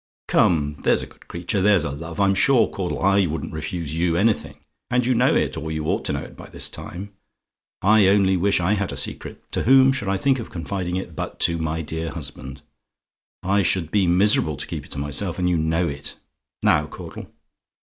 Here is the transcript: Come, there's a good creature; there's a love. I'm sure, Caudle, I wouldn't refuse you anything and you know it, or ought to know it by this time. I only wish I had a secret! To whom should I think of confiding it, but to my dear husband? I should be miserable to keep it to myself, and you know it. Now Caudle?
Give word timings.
Come, 0.27 0.77
there's 0.79 1.03
a 1.03 1.05
good 1.05 1.27
creature; 1.27 1.61
there's 1.61 1.85
a 1.85 1.91
love. 1.91 2.19
I'm 2.19 2.33
sure, 2.33 2.67
Caudle, 2.67 3.03
I 3.03 3.27
wouldn't 3.27 3.53
refuse 3.53 3.93
you 3.93 4.17
anything 4.17 4.57
and 4.89 5.05
you 5.05 5.13
know 5.13 5.35
it, 5.35 5.55
or 5.55 5.71
ought 5.71 6.05
to 6.05 6.13
know 6.13 6.23
it 6.23 6.35
by 6.35 6.49
this 6.49 6.69
time. 6.71 7.13
I 7.83 8.07
only 8.07 8.35
wish 8.35 8.59
I 8.59 8.73
had 8.73 8.91
a 8.91 8.97
secret! 8.97 9.43
To 9.51 9.61
whom 9.61 9.91
should 9.91 10.07
I 10.09 10.17
think 10.17 10.39
of 10.39 10.49
confiding 10.49 10.95
it, 10.95 11.15
but 11.15 11.39
to 11.41 11.59
my 11.59 11.83
dear 11.83 12.09
husband? 12.09 12.63
I 13.43 13.61
should 13.61 13.91
be 13.91 14.07
miserable 14.07 14.57
to 14.57 14.65
keep 14.65 14.85
it 14.85 14.91
to 14.93 14.97
myself, 14.97 15.37
and 15.37 15.47
you 15.47 15.59
know 15.59 15.87
it. 15.87 16.17
Now 16.63 16.87
Caudle? 16.87 17.31